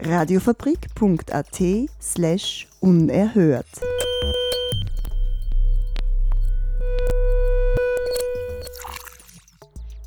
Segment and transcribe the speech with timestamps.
[0.00, 1.62] Radiofabrik.at
[2.00, 3.66] slash unerhört.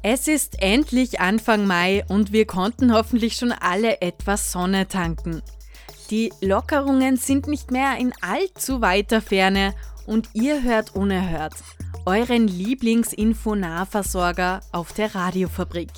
[0.04, 5.42] Es ist endlich Anfang Mai und wir konnten hoffentlich schon alle etwas Sonne tanken.
[6.10, 9.74] Die Lockerungen sind nicht mehr in allzu weiter Ferne
[10.08, 11.54] und ihr hört unerhört
[12.06, 15.92] euren Lieblingsinfonahversorger auf der Radiofabrik.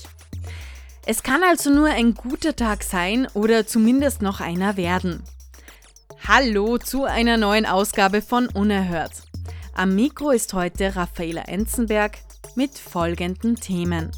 [1.05, 5.21] Es kann also nur ein guter Tag sein oder zumindest noch einer werden.
[6.25, 9.23] Hallo zu einer neuen Ausgabe von Unerhört.
[9.73, 12.19] Am Mikro ist heute Raffaela Enzenberg
[12.55, 14.11] mit folgenden Themen.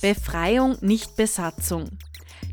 [0.00, 1.90] Befreiung, nicht Besatzung.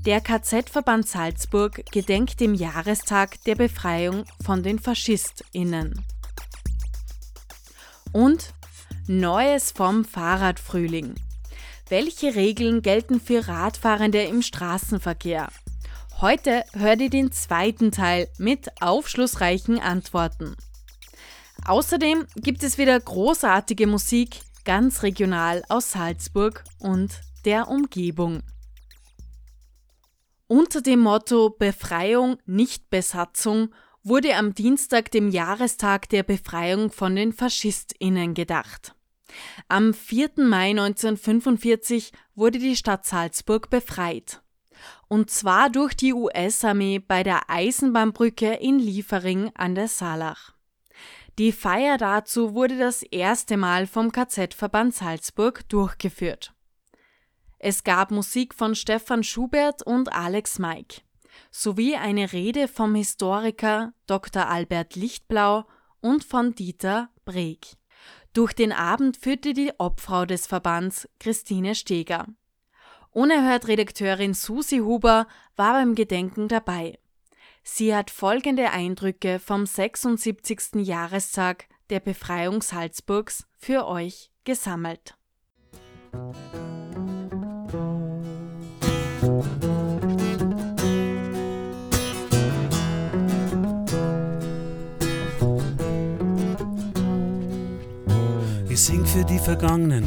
[0.07, 6.03] Der KZ-Verband Salzburg gedenkt dem Jahrestag der Befreiung von den FaschistInnen.
[8.13, 8.55] Und
[9.05, 11.13] Neues vom Fahrradfrühling.
[11.89, 15.47] Welche Regeln gelten für Radfahrende im Straßenverkehr?
[16.19, 20.57] Heute hört ihr den zweiten Teil mit aufschlussreichen Antworten.
[21.65, 28.43] Außerdem gibt es wieder großartige Musik, ganz regional aus Salzburg und der Umgebung.
[30.47, 37.31] Unter dem Motto Befreiung, nicht Besatzung wurde am Dienstag, dem Jahrestag der Befreiung von den
[37.31, 38.96] Faschistinnen, gedacht.
[39.67, 40.31] Am 4.
[40.37, 44.41] Mai 1945 wurde die Stadt Salzburg befreit.
[45.07, 50.53] Und zwar durch die US-Armee bei der Eisenbahnbrücke in Liefering an der Saalach.
[51.37, 56.53] Die Feier dazu wurde das erste Mal vom KZ-Verband Salzburg durchgeführt.
[57.59, 61.03] Es gab Musik von Stefan Schubert und Alex Maik
[61.51, 64.47] sowie eine Rede vom Historiker Dr.
[64.47, 65.65] Albert Lichtblau
[66.01, 67.77] und von Dieter Breg.
[68.37, 72.27] Durch den Abend führte die Obfrau des Verbands Christine Steger.
[73.09, 75.25] Unerhört Redakteurin Susi Huber
[75.55, 76.99] war beim Gedenken dabei.
[77.63, 80.75] Sie hat folgende Eindrücke vom 76.
[80.85, 85.17] Jahrestag der Befreiung Salzburgs für euch gesammelt.
[86.13, 86.46] Ich
[99.17, 100.05] für die Vergangenen,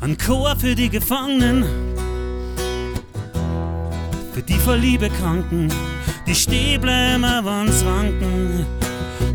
[0.00, 1.62] ein Chor für die Gefangenen,
[4.32, 5.72] für die vor Liebe Kranken,
[6.26, 7.84] die Stäble immer wann's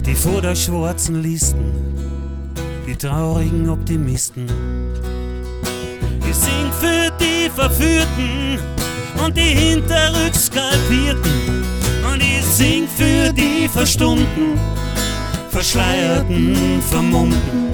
[0.05, 1.71] die vor der schwarzen Listen,
[2.85, 4.45] die traurigen Optimisten.
[6.29, 8.59] Ich sing für die Verführten
[9.25, 11.63] und die hinterrücks Skalpierten
[12.11, 14.59] und ich sing für die Verstummten
[15.51, 17.71] verschleierten, vermummten,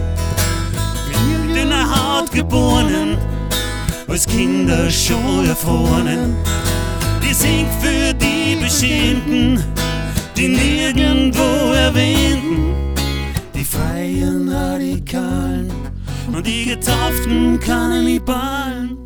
[2.37, 3.17] Haut geborenen,
[4.07, 6.35] als Kinder schon erfrorenen.
[7.23, 9.63] Die singt für die Beschämten,
[10.35, 12.93] die nirgendwo erwähnten,
[13.55, 15.71] die freien Radikalen
[16.31, 18.97] und die getauften Kannibalen.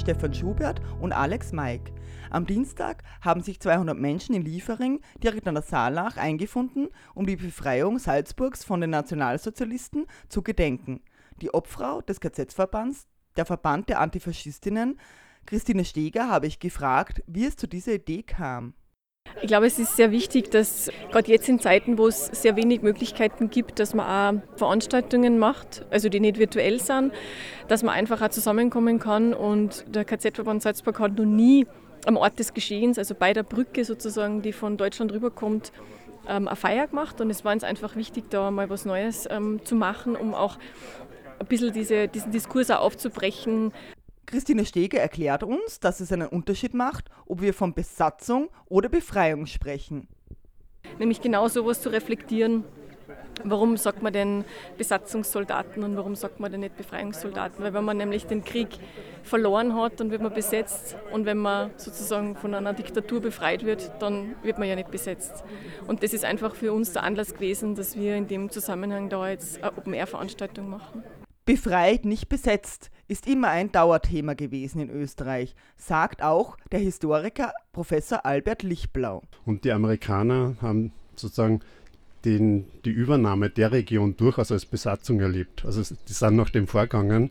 [0.00, 1.92] Stefan Schubert und Alex Maik.
[2.30, 7.36] Am Dienstag haben sich 200 Menschen in Liefering direkt an der Saalach eingefunden, um die
[7.36, 11.02] Befreiung Salzburgs von den Nationalsozialisten zu gedenken.
[11.42, 14.98] Die Obfrau des KZ-Verbands, der Verband der Antifaschistinnen,
[15.44, 18.72] Christine Steger, habe ich gefragt, wie es zu dieser Idee kam.
[19.42, 22.82] Ich glaube, es ist sehr wichtig, dass gerade jetzt in Zeiten, wo es sehr wenig
[22.82, 27.12] Möglichkeiten gibt, dass man auch Veranstaltungen macht, also die nicht virtuell sind,
[27.66, 29.32] dass man einfach auch zusammenkommen kann.
[29.32, 31.66] Und der KZ-Verband Salzburg hat noch nie
[32.04, 35.72] am Ort des Geschehens, also bei der Brücke sozusagen, die von Deutschland rüberkommt,
[36.28, 37.20] ähm, eine Feier gemacht.
[37.22, 40.58] Und es war uns einfach wichtig, da mal was Neues ähm, zu machen, um auch
[41.38, 43.72] ein bisschen diese, diesen Diskurs auch aufzubrechen,
[44.30, 49.46] Christine Steger erklärt uns, dass es einen Unterschied macht, ob wir von Besatzung oder Befreiung
[49.46, 50.06] sprechen.
[50.98, 52.64] Nämlich genau sowas zu reflektieren,
[53.44, 54.44] Warum sagt man denn
[54.76, 57.64] Besatzungssoldaten und warum sagt man denn nicht Befreiungssoldaten?
[57.64, 58.68] Weil wenn man nämlich den Krieg
[59.22, 63.92] verloren hat, dann wird man besetzt und wenn man sozusagen von einer Diktatur befreit wird,
[64.00, 65.42] dann wird man ja nicht besetzt.
[65.86, 69.30] Und das ist einfach für uns der Anlass gewesen, dass wir in dem Zusammenhang da
[69.30, 71.02] jetzt eine Open-Air-Veranstaltung machen.
[71.50, 78.24] Befreit, nicht besetzt ist immer ein Dauerthema gewesen in Österreich, sagt auch der Historiker Professor
[78.24, 79.24] Albert Lichtblau.
[79.46, 81.58] Und die Amerikaner haben sozusagen
[82.24, 85.64] den, die Übernahme der Region durchaus als Besatzung erlebt.
[85.64, 87.30] Also die sind nach dem vorgegangen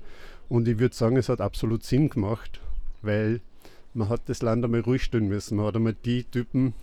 [0.50, 2.60] und ich würde sagen, es hat absolut Sinn gemacht,
[3.02, 3.40] weil
[3.94, 5.56] man hat das Land einmal ruhig stellen müssen.
[5.56, 6.74] Man hat einmal die Typen,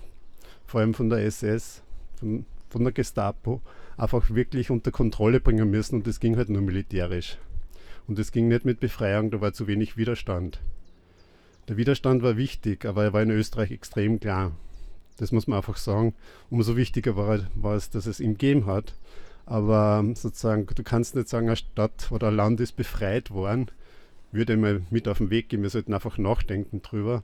[0.64, 1.82] vor allem von der SS,
[2.18, 3.60] von, von der Gestapo,
[3.96, 7.38] einfach wirklich unter Kontrolle bringen müssen und das ging halt nur militärisch.
[8.06, 10.60] Und es ging nicht mit Befreiung, da war zu wenig Widerstand.
[11.68, 14.52] Der Widerstand war wichtig, aber er war in Österreich extrem klar.
[15.16, 16.14] Das muss man einfach sagen.
[16.50, 18.94] Umso wichtiger war, war es, dass es ihn gegeben hat.
[19.46, 23.70] Aber sozusagen, du kannst nicht sagen, eine Stadt oder ein Land ist befreit worden.
[24.30, 25.62] Würde mal mit auf den Weg gehen.
[25.62, 27.22] Wir sollten einfach nachdenken drüber.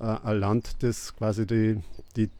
[0.00, 1.80] Äh, ein Land, das quasi die,
[2.16, 2.30] die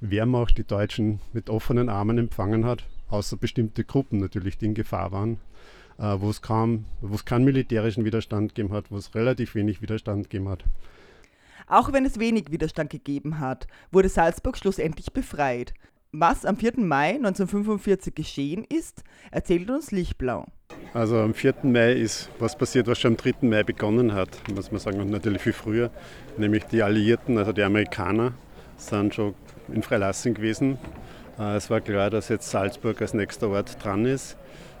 [0.00, 5.12] Wehrmacht, die Deutschen mit offenen Armen empfangen hat, außer bestimmte Gruppen natürlich, die in Gefahr
[5.12, 5.38] waren,
[5.98, 9.82] äh, wo es kaum, wo es keinen militärischen Widerstand gegeben hat, wo es relativ wenig
[9.82, 10.64] Widerstand gegeben hat.
[11.68, 15.74] Auch wenn es wenig Widerstand gegeben hat, wurde Salzburg schlussendlich befreit.
[16.14, 16.72] Was am 4.
[16.76, 20.46] Mai 1945 geschehen ist, erzählt uns Lichtblau.
[20.92, 21.54] Also am 4.
[21.62, 23.46] Mai ist was passiert, was schon am 3.
[23.48, 25.90] Mai begonnen hat, muss man sagen, und natürlich viel früher.
[26.36, 28.34] Nämlich die Alliierten, also die Amerikaner,
[28.76, 29.34] sind schon
[29.72, 30.76] in Freilassing gewesen.
[31.38, 34.36] Äh, es war klar, dass jetzt Salzburg als nächster Ort dran ist.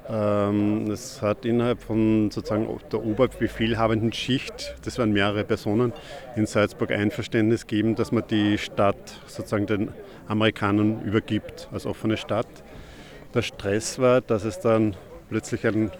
[0.08, 5.92] Ähm, es hat innerhalb von sozusagen der oberbefehlhabenden Schicht, das waren mehrere Personen,
[6.34, 9.90] in Salzburg Einverständnis gegeben, dass man die Stadt sozusagen den
[10.26, 12.48] Amerikanern übergibt als offene Stadt.
[13.32, 14.96] Der Stress war, dass es dann
[15.30, 15.92] plötzlich einen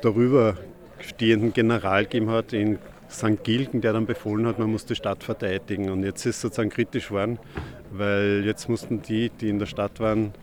[0.00, 0.56] darüber
[1.00, 2.78] stehenden General gegeben hat in
[3.14, 3.44] St.
[3.44, 5.90] Gilgen, der dann befohlen hat, man muss die Stadt verteidigen.
[5.90, 7.38] Und jetzt ist es sozusagen kritisch geworden,
[7.92, 10.34] weil jetzt mussten die, die in der Stadt waren,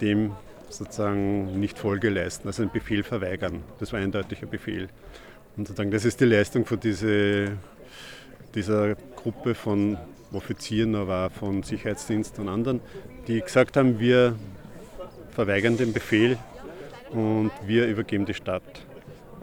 [0.00, 0.32] dem
[0.68, 3.62] sozusagen nicht Folge leisten, also einen Befehl verweigern.
[3.78, 4.88] Das war ein eindeutiger Befehl.
[5.56, 7.52] Und sozusagen das ist die Leistung von diese,
[8.54, 9.96] dieser Gruppe von
[10.32, 12.80] Offizieren, aber auch von Sicherheitsdiensten und anderen,
[13.28, 14.34] die gesagt haben, wir
[15.30, 16.36] verweigern den Befehl
[17.10, 18.85] und wir übergeben die Stadt.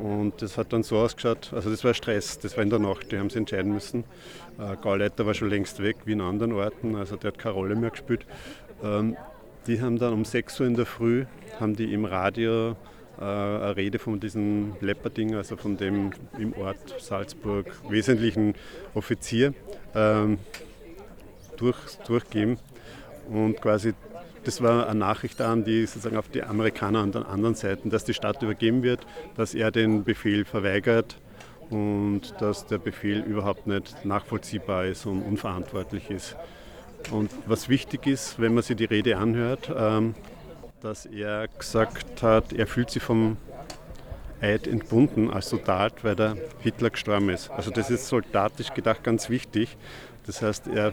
[0.04, 3.10] Und das hat dann so ausgeschaut, also das war Stress, das war in der Nacht,
[3.10, 4.04] die haben sich entscheiden müssen.
[4.60, 7.76] Äh, Gauleiter war schon längst weg, wie in anderen Orten, also der hat keine Rolle
[7.78, 8.26] mehr gespielt.
[8.84, 9.16] Ähm,
[9.66, 11.24] die haben dann um 6 Uhr in der Früh,
[11.58, 12.72] haben die im Radio
[13.18, 18.56] äh, eine Rede von diesem Lepperding, also von dem im Ort Salzburg wesentlichen
[18.96, 19.54] Offizier,
[19.96, 20.38] ähm,
[21.56, 22.58] durch, durchgeben.
[23.30, 23.94] Und quasi,
[24.44, 28.04] das war eine Nachricht an die sozusagen auf die Amerikaner an den anderen Seiten, dass
[28.04, 29.06] die Stadt übergeben wird,
[29.36, 31.18] dass er den Befehl verweigert
[31.70, 36.36] und dass der Befehl überhaupt nicht nachvollziehbar ist und unverantwortlich ist.
[37.12, 40.16] Und was wichtig ist, wenn man sich die Rede anhört, ähm,
[40.82, 43.38] dass er gesagt hat, er fühlt sich vom
[44.44, 47.50] Eid entbunden als Soldat, weil der Hitler gestorben ist.
[47.50, 49.78] Also das ist soldatisch gedacht ganz wichtig.
[50.26, 50.92] Das heißt, er,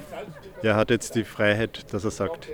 [0.62, 2.48] er hat jetzt die Freiheit, dass er sagt,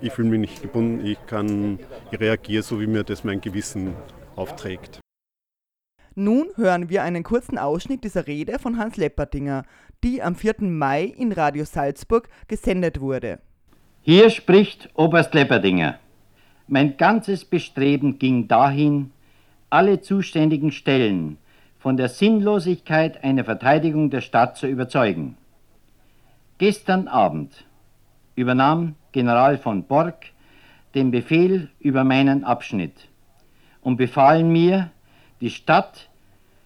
[0.00, 1.78] ich fühle mich nicht gebunden, ich kann,
[2.10, 3.94] ich reagiere so, wie mir das mein Gewissen
[4.36, 5.00] aufträgt.
[6.14, 9.64] Nun hören wir einen kurzen Ausschnitt dieser Rede von Hans Leppertinger,
[10.02, 10.56] die am 4.
[10.60, 13.38] Mai in Radio Salzburg gesendet wurde.
[14.02, 15.98] Hier spricht Oberst Lepperdinger.
[16.66, 19.12] Mein ganzes Bestreben ging dahin,
[19.70, 21.38] alle zuständigen Stellen
[21.78, 25.36] von der Sinnlosigkeit einer Verteidigung der Stadt zu überzeugen.
[26.58, 27.64] Gestern Abend
[28.34, 30.26] übernahm General von Borg
[30.94, 33.08] den Befehl über meinen Abschnitt
[33.80, 34.90] und befahl mir,
[35.40, 36.08] die Stadt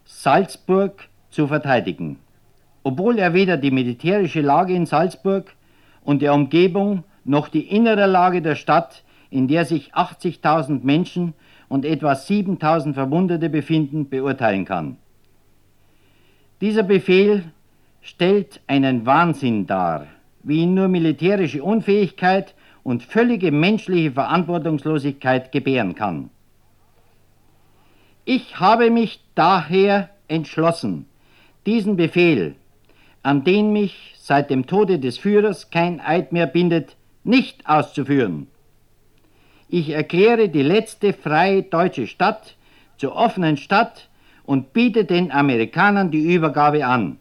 [0.04, 2.18] Salzburg zu verteidigen
[2.84, 5.52] obwohl er weder die militärische Lage in Salzburg
[6.04, 11.32] und der Umgebung noch die innere Lage der Stadt, in der sich 80.000 Menschen
[11.68, 14.97] und etwa 7.000 Verwundete befinden, beurteilen kann.
[16.61, 17.44] Dieser Befehl
[18.02, 20.06] stellt einen Wahnsinn dar,
[20.42, 26.30] wie ihn nur militärische Unfähigkeit und völlige menschliche Verantwortungslosigkeit gebären kann.
[28.25, 31.06] Ich habe mich daher entschlossen,
[31.66, 32.56] diesen Befehl
[33.25, 38.47] an den mich seit dem Tode des Führers kein Eid mehr bindet, nicht auszuführen.
[39.76, 42.54] Ich erkläre die letzte freie deutsche Stadt
[42.97, 44.09] zur offenen Stadt
[44.45, 47.19] und biete den Amerikanern die Übergabe an.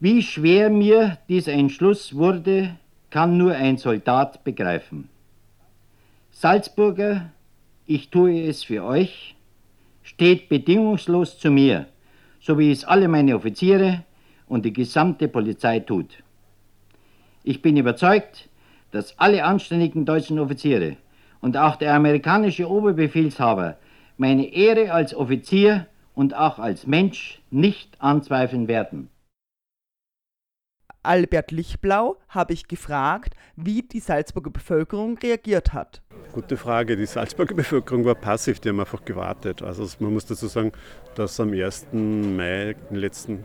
[0.00, 2.76] Wie schwer mir dieser Entschluss wurde,
[3.08, 5.08] kann nur ein Soldat begreifen.
[6.32, 7.30] Salzburger,
[7.86, 9.34] ich tue es für euch,
[10.02, 11.86] steht bedingungslos zu mir,
[12.40, 14.04] so wie es alle meine Offiziere
[14.48, 16.22] und die gesamte Polizei tut.
[17.42, 18.50] Ich bin überzeugt,
[18.94, 20.96] dass alle anständigen deutschen Offiziere
[21.40, 23.76] und auch der amerikanische Oberbefehlshaber
[24.16, 29.08] meine Ehre als Offizier und auch als Mensch nicht anzweifeln werden.
[31.04, 36.02] Albert Lichblau habe ich gefragt, wie die Salzburger Bevölkerung reagiert hat.
[36.32, 36.96] Gute Frage.
[36.96, 39.62] Die Salzburger Bevölkerung war passiv, die haben einfach gewartet.
[39.62, 40.72] Also man muss dazu sagen,
[41.14, 41.88] dass es am 1.
[41.92, 43.44] Mai den letzten,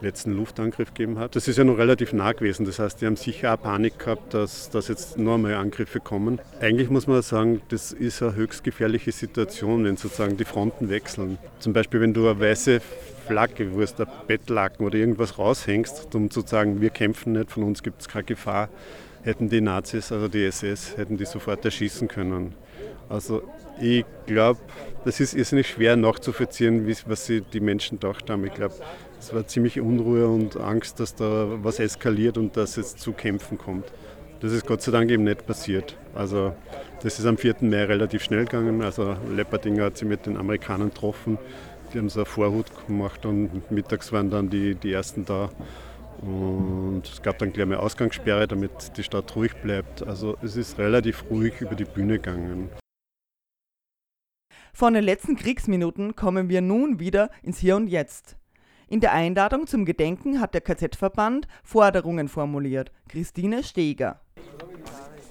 [0.00, 1.36] letzten Luftangriff gegeben hat.
[1.36, 2.66] Das ist ja noch relativ nah gewesen.
[2.66, 6.40] Das heißt, die haben sicher auch Panik gehabt, dass, dass jetzt neue Angriffe kommen.
[6.60, 11.38] Eigentlich muss man sagen, das ist eine höchst gefährliche Situation, wenn sozusagen die Fronten wechseln.
[11.60, 12.80] Zum Beispiel, wenn du eine weiße
[13.26, 17.62] Flagge, wo es der Bettlaken oder irgendwas raushängst, um zu sagen, wir kämpfen nicht, von
[17.62, 18.68] uns gibt es keine Gefahr,
[19.22, 22.54] hätten die Nazis, also die SS, hätten die sofort erschießen können.
[23.08, 23.42] Also
[23.80, 24.60] ich glaube,
[25.04, 28.44] das ist irrsinnig schwer nachzuvollziehen, was sie die Menschen gedacht haben.
[28.44, 28.74] Ich glaube,
[29.18, 33.58] es war ziemlich Unruhe und Angst, dass da was eskaliert und dass es zu Kämpfen
[33.58, 33.86] kommt.
[34.40, 35.96] Das ist Gott sei Dank eben nicht passiert.
[36.14, 36.52] Also
[37.02, 37.56] das ist am 4.
[37.60, 38.82] Mai relativ schnell gegangen.
[38.82, 41.38] Also Lepperdinger hat sie mit den Amerikanern getroffen.
[41.92, 45.50] Die haben so eine Vorhut gemacht und mittags waren dann die, die ersten da.
[46.22, 50.06] Und es gab dann gleich mal Ausgangssperre, damit die Stadt ruhig bleibt.
[50.06, 52.70] Also es ist relativ ruhig über die Bühne gegangen.
[54.72, 58.36] Von den letzten Kriegsminuten kommen wir nun wieder ins Hier und Jetzt.
[58.88, 62.92] In der Einladung zum Gedenken hat der KZ-Verband Forderungen formuliert.
[63.08, 64.20] Christine Steger.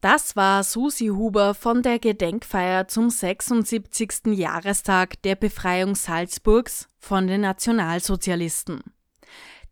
[0.00, 4.26] Das war Susi Huber von der Gedenkfeier zum 76.
[4.26, 8.84] Jahrestag der Befreiung Salzburgs von den Nationalsozialisten.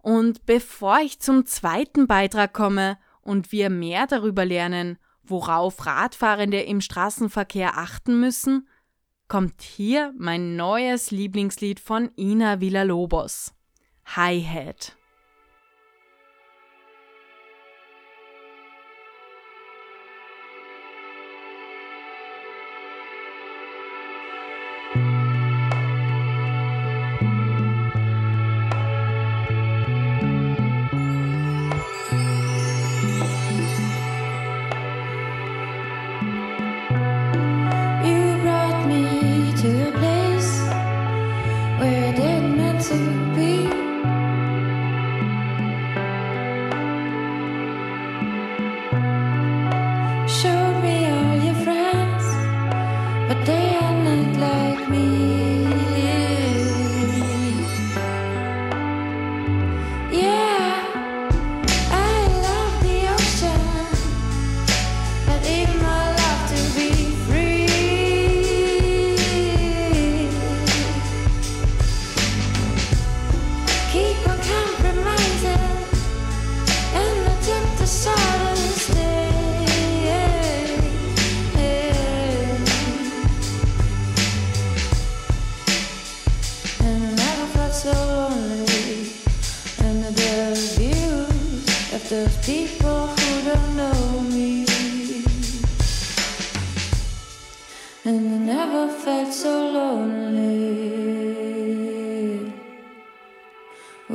[0.02, 6.82] Und bevor ich zum zweiten Beitrag komme und wir mehr darüber lernen, worauf Radfahrende im
[6.82, 8.68] Straßenverkehr achten müssen,
[9.28, 13.54] kommt hier mein neues Lieblingslied von Ina Villalobos.
[14.06, 14.96] Hi-Hat.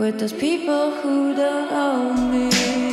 [0.03, 2.92] With those people who don't own me.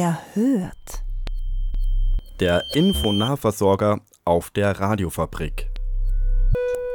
[0.00, 1.02] Unerhört.
[2.40, 5.68] Der Infonahversorger auf der Radiofabrik.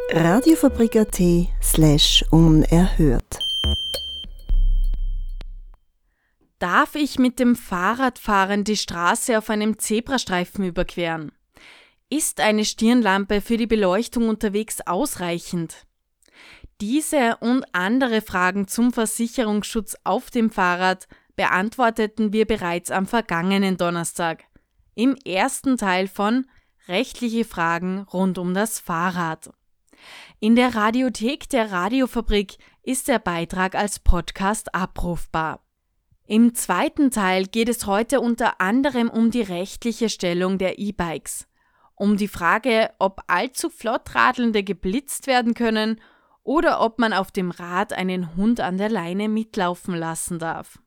[0.09, 1.21] Radiofabrik.at
[1.61, 3.37] slash unerhört.
[6.57, 11.31] Darf ich mit dem Fahrradfahren die Straße auf einem Zebrastreifen überqueren?
[12.09, 15.85] Ist eine Stirnlampe für die Beleuchtung unterwegs ausreichend?
[16.81, 24.45] Diese und andere Fragen zum Versicherungsschutz auf dem Fahrrad beantworteten wir bereits am vergangenen Donnerstag
[24.95, 26.45] im ersten Teil von
[26.87, 29.51] Rechtliche Fragen rund um das Fahrrad.
[30.39, 35.65] In der Radiothek der Radiofabrik ist der Beitrag als Podcast abrufbar.
[36.27, 41.47] Im zweiten Teil geht es heute unter anderem um die rechtliche Stellung der E-Bikes,
[41.95, 45.99] um die Frage, ob allzu flott Radelnde geblitzt werden können
[46.43, 50.79] oder ob man auf dem Rad einen Hund an der Leine mitlaufen lassen darf.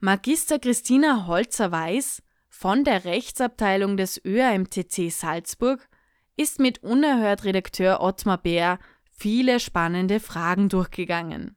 [0.00, 5.88] Magister Christina Holzer weiß, von der Rechtsabteilung des ÖAMTC Salzburg
[6.36, 8.78] ist mit Unerhört Redakteur Ottmar Bär
[9.10, 11.56] viele spannende Fragen durchgegangen.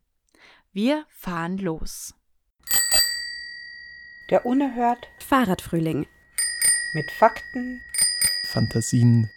[0.73, 2.15] Wir fahren los.
[4.31, 6.07] Der Unerhört Fahrradfrühling.
[6.95, 7.79] Mit Fakten,
[8.47, 9.29] Fantasien,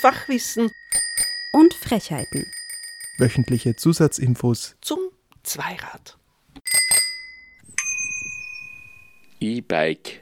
[0.00, 0.70] Fachwissen
[1.52, 2.50] und Frechheiten.
[3.18, 4.98] Wöchentliche Zusatzinfos zum
[5.42, 6.18] Zweirad.
[9.44, 10.20] E-Bike.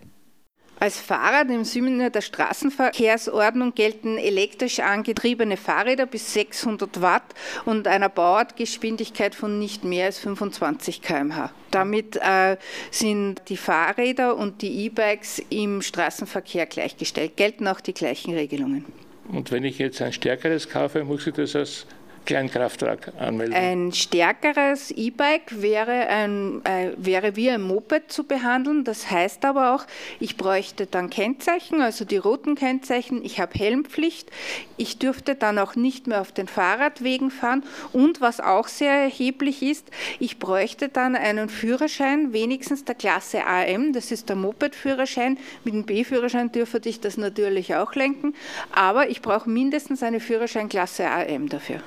[0.82, 7.22] Als Fahrrad im Sinne der Straßenverkehrsordnung gelten elektrisch angetriebene Fahrräder bis 600 Watt
[7.64, 11.52] und einer Bauartgeschwindigkeit von nicht mehr als 25 km/h.
[11.70, 12.56] Damit äh,
[12.90, 18.84] sind die Fahrräder und die E-Bikes im Straßenverkehr gleichgestellt, gelten auch die gleichen Regelungen.
[19.28, 21.86] Und wenn ich jetzt ein stärkeres kaufe, muss ich das als
[22.24, 23.54] Kleinkraftwerk anmelden.
[23.54, 28.84] Ein stärkeres E-Bike wäre, äh, wäre wie ein Moped zu behandeln.
[28.84, 29.84] Das heißt aber auch,
[30.20, 33.24] ich bräuchte dann Kennzeichen, also die roten Kennzeichen.
[33.24, 34.30] Ich habe Helmpflicht.
[34.76, 37.64] Ich dürfte dann auch nicht mehr auf den Fahrradwegen fahren.
[37.92, 43.92] Und was auch sehr erheblich ist, ich bräuchte dann einen Führerschein, wenigstens der Klasse AM.
[43.92, 45.38] Das ist der Moped-Führerschein.
[45.64, 48.34] Mit dem B-Führerschein dürfte ich das natürlich auch lenken.
[48.72, 51.80] Aber ich brauche mindestens eine Führerscheinklasse AM dafür.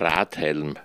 [0.00, 0.76] Radhelm.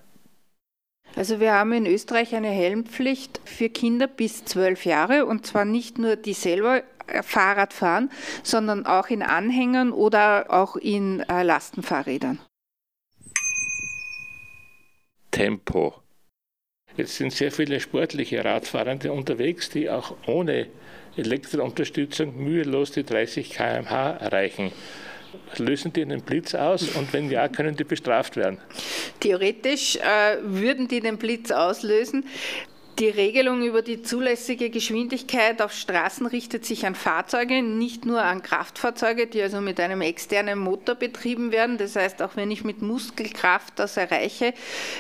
[1.16, 5.98] Also wir haben in Österreich eine Helmpflicht für Kinder bis zwölf Jahre und zwar nicht
[5.98, 6.84] nur die selber
[7.24, 8.12] Fahrrad fahren,
[8.44, 12.40] sondern auch in Anhängern oder auch in äh, Lastenfahrrädern.
[15.32, 15.96] Tempo.
[16.98, 20.68] Jetzt sind sehr viele sportliche Radfahrende unterwegs, die auch ohne
[21.16, 24.72] Elektrounterstützung mühelos die 30 km/h erreichen.
[25.58, 28.60] Lösen die einen Blitz aus und wenn ja, können die bestraft werden?
[29.20, 32.26] Theoretisch äh, würden die den Blitz auslösen.
[33.00, 38.44] Die Regelung über die zulässige Geschwindigkeit auf Straßen richtet sich an Fahrzeuge, nicht nur an
[38.44, 41.78] Kraftfahrzeuge, die also mit einem externen Motor betrieben werden.
[41.78, 44.54] Das heißt, auch wenn ich mit Muskelkraft das erreiche,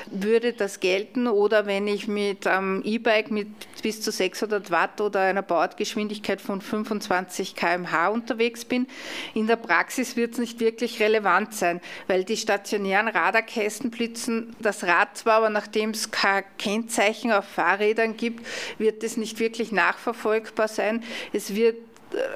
[0.10, 1.28] würde das gelten.
[1.28, 3.50] Oder wenn ich mit einem E-Bike mit
[3.82, 8.88] bis zu 600 Watt oder einer Bordgeschwindigkeit von 25 km/h unterwegs bin.
[9.34, 14.86] In der Praxis wird es nicht wirklich relevant sein, weil die stationären Radarkästen blitzen das
[14.86, 18.46] Rad zwar, aber nachdem es kein Kennzeichen auf Fahrrädern Fahrrädern gibt,
[18.78, 21.04] wird es nicht wirklich nachverfolgbar sein.
[21.34, 21.78] Es wird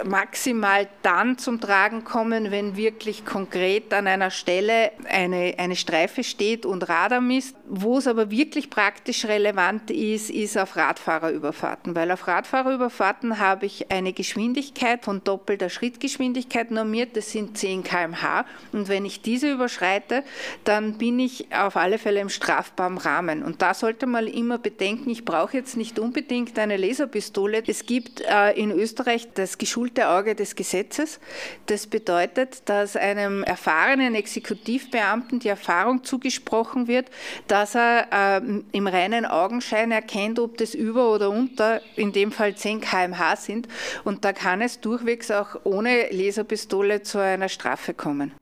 [0.03, 6.65] maximal dann zum Tragen kommen, wenn wirklich konkret an einer Stelle eine, eine Streife steht
[6.65, 7.55] und Radar misst.
[7.75, 13.91] Wo es aber wirklich praktisch relevant ist, ist auf Radfahrerüberfahrten, weil auf Radfahrerüberfahrten habe ich
[13.91, 20.23] eine Geschwindigkeit von doppelter Schrittgeschwindigkeit normiert, das sind 10 km/h und wenn ich diese überschreite,
[20.65, 25.09] dann bin ich auf alle Fälle im strafbaren Rahmen und da sollte man immer bedenken,
[25.09, 27.63] ich brauche jetzt nicht unbedingt eine Laserpistole.
[27.65, 31.19] Es gibt äh, in Österreich das geschulte Auge des Gesetzes.
[31.65, 37.09] Das bedeutet, dass einem erfahrenen Exekutivbeamten die Erfahrung zugesprochen wird,
[37.47, 42.55] dass er äh, im reinen Augenschein erkennt, ob das über oder unter, in dem Fall
[42.55, 43.67] 10 km/h sind.
[44.03, 48.33] Und da kann es durchwegs auch ohne Laserpistole zu einer Strafe kommen.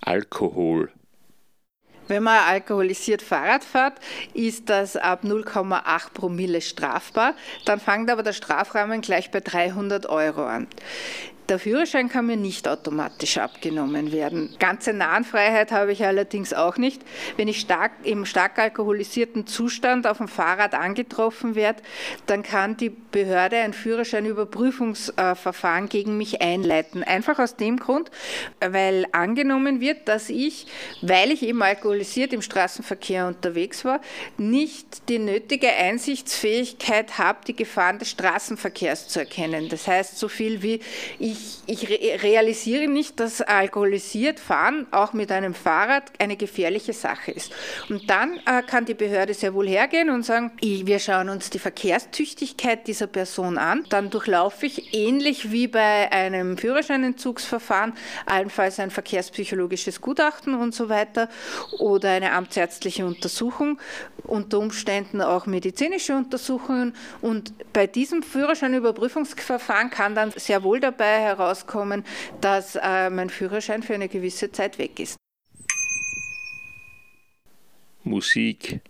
[0.00, 0.90] Alkohol.
[2.06, 3.94] Wenn man alkoholisiert Fahrrad fährt,
[4.34, 7.34] ist das ab 0,8 Promille strafbar.
[7.64, 10.66] Dann fängt aber der Strafrahmen gleich bei 300 Euro an.
[11.50, 14.56] Der Führerschein kann mir nicht automatisch abgenommen werden.
[14.58, 17.02] Ganze Nahenfreiheit habe ich allerdings auch nicht.
[17.36, 21.82] Wenn ich stark, im stark alkoholisierten Zustand auf dem Fahrrad angetroffen werde,
[22.24, 27.02] dann kann die Behörde ein Führerscheinüberprüfungsverfahren gegen mich einleiten.
[27.02, 28.10] Einfach aus dem Grund,
[28.60, 30.66] weil angenommen wird, dass ich,
[31.02, 34.00] weil ich eben alkoholisiert im Straßenverkehr unterwegs war,
[34.38, 39.68] nicht die nötige Einsichtsfähigkeit habe, die Gefahren des Straßenverkehrs zu erkennen.
[39.68, 40.80] Das heißt, so viel wie
[41.18, 46.92] ich ich, ich re realisiere nicht, dass alkoholisiert fahren auch mit einem Fahrrad eine gefährliche
[46.92, 47.52] Sache ist.
[47.88, 51.58] Und dann äh, kann die Behörde sehr wohl hergehen und sagen, wir schauen uns die
[51.58, 53.84] Verkehrstüchtigkeit dieser Person an.
[53.88, 57.94] Dann durchlaufe ich ähnlich wie bei einem Führerscheinentzugsverfahren
[58.26, 61.28] allenfalls ein verkehrspsychologisches Gutachten und so weiter
[61.78, 63.78] oder eine amtsärztliche Untersuchung,
[64.24, 66.94] unter Umständen auch medizinische Untersuchungen.
[67.20, 72.04] Und bei diesem Führerscheinüberprüfungsverfahren kann dann sehr wohl dabei herauskommen,
[72.40, 75.16] dass äh, mein Führerschein für eine gewisse Zeit weg ist.
[78.04, 78.80] Musik.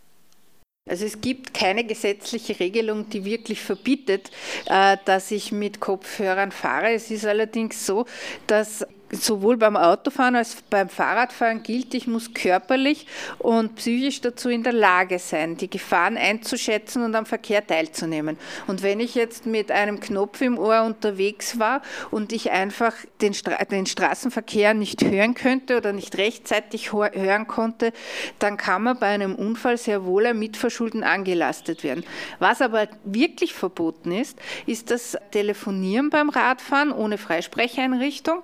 [0.86, 4.30] Also es gibt keine gesetzliche Regelung, die wirklich verbietet,
[4.66, 6.92] äh, dass ich mit Kopfhörern fahre.
[6.92, 8.04] Es ist allerdings so,
[8.46, 13.06] dass sowohl beim Autofahren als beim Fahrradfahren gilt, ich muss körperlich
[13.38, 18.38] und psychisch dazu in der Lage sein, die Gefahren einzuschätzen und am Verkehr teilzunehmen.
[18.66, 23.34] Und wenn ich jetzt mit einem Knopf im Ohr unterwegs war und ich einfach den,
[23.34, 27.92] Stra den Straßenverkehr nicht hören könnte oder nicht rechtzeitig hören konnte,
[28.38, 32.04] dann kann man bei einem Unfall sehr wohl ein Mitverschulden angelastet werden.
[32.38, 38.42] Was aber wirklich verboten ist, ist das Telefonieren beim Radfahren ohne Freisprecheinrichtung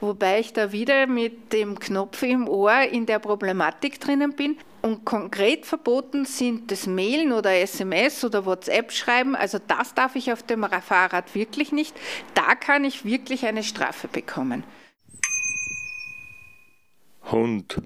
[0.00, 4.56] wobei ich da wieder mit dem Knopf im Ohr in der Problematik drinnen bin.
[4.80, 9.34] Und konkret verboten sind das Mailen oder SMS oder WhatsApp schreiben.
[9.34, 11.94] Also das darf ich auf dem Fahrrad wirklich nicht.
[12.34, 14.62] Da kann ich wirklich eine Strafe bekommen.
[17.30, 17.82] Hund.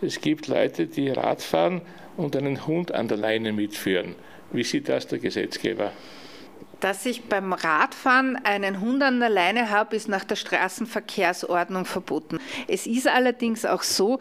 [0.00, 1.82] Es gibt Leute, die Rad fahren
[2.16, 4.14] und einen Hund an der Leine mitführen.
[4.52, 5.92] Wie sieht das der Gesetzgeber?
[6.80, 12.40] Dass ich beim Radfahren einen Hund an der Leine habe, ist nach der Straßenverkehrsordnung verboten.
[12.68, 14.18] Es ist allerdings auch so,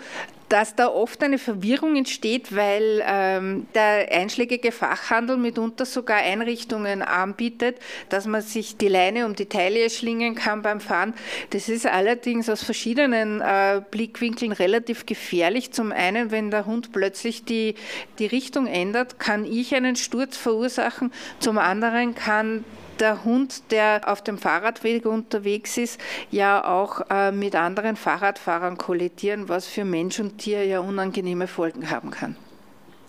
[0.50, 7.78] dass da oft eine Verwirrung entsteht, weil ähm, der einschlägige Fachhandel mitunter sogar Einrichtungen anbietet,
[8.10, 11.14] dass man sich die Leine um die Taille schlingen kann beim Fahren.
[11.52, 15.72] Das ist allerdings aus verschiedenen äh, Blickwinkeln relativ gefährlich.
[15.72, 17.76] Zum einen, wenn der Hund plötzlich die,
[18.18, 21.14] die Richtung ändert, kann ich einen Sturz verursachen.
[21.40, 22.66] Zum anderen kann
[23.02, 26.00] der Hund, der auf dem Fahrradweg unterwegs ist,
[26.32, 31.90] ja auch äh, mit anderen Fahrradfahrern kollidieren, was für Mensch und Tier ja unangenehme Folgen
[31.90, 32.36] haben kann.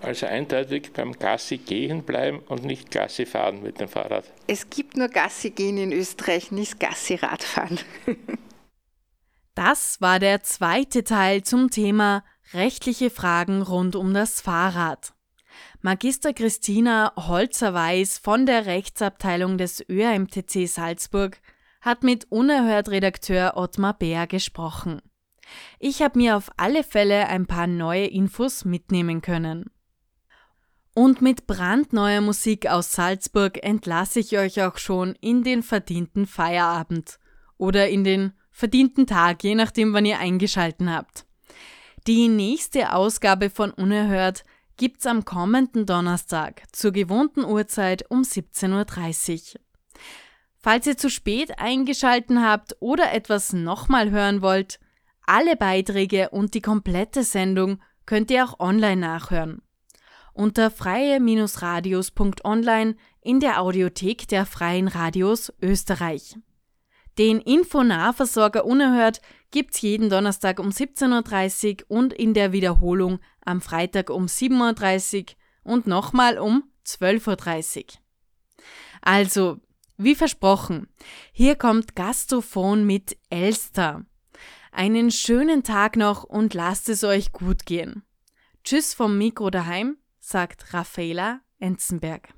[0.02, 4.24] Also eindeutig beim Gassi gehen bleiben und nicht Gassi fahren mit dem Fahrrad.
[4.46, 7.78] Es gibt nur Gassi gehen in Österreich, nicht Gassi Radfahren.
[9.54, 12.24] das war der zweite Teil zum Thema
[12.54, 15.12] rechtliche Fragen rund um das Fahrrad.
[15.82, 21.40] Magister Christina Holzer-Weiß von der Rechtsabteilung des ÖMTC Salzburg
[21.80, 25.00] hat mit Unerhört-Redakteur Ottmar Bär gesprochen.
[25.78, 29.70] Ich habe mir auf alle Fälle ein paar neue Infos mitnehmen können.
[30.92, 37.18] Und mit brandneuer Musik aus Salzburg entlasse ich euch auch schon in den verdienten Feierabend
[37.56, 41.24] oder in den verdienten Tag, je nachdem, wann ihr eingeschalten habt.
[42.06, 44.44] Die nächste Ausgabe von Unerhört
[44.80, 49.60] gibt's am kommenden Donnerstag zur gewohnten Uhrzeit um 17.30 Uhr.
[50.56, 54.80] Falls ihr zu spät eingeschalten habt oder etwas nochmal hören wollt,
[55.26, 59.60] alle Beiträge und die komplette Sendung könnt ihr auch online nachhören.
[60.32, 66.38] Unter freie-radios.online in der Audiothek der Freien Radios Österreich.
[67.18, 74.10] Den Infonahversorger Unerhört gibt's jeden Donnerstag um 17.30 Uhr und in der Wiederholung am Freitag
[74.10, 75.26] um 7.30 Uhr
[75.62, 77.84] und nochmal um 12.30 Uhr.
[79.02, 79.60] Also,
[79.96, 80.88] wie versprochen,
[81.32, 84.04] hier kommt Gastophon mit Elster.
[84.72, 88.02] Einen schönen Tag noch und lasst es euch gut gehen.
[88.64, 92.32] Tschüss vom Mikro daheim, sagt Raffaela Enzenberg.